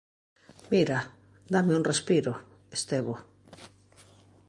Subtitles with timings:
[0.71, 0.99] Mira,
[1.53, 2.33] dáme un respiro,
[2.77, 3.15] Estevo.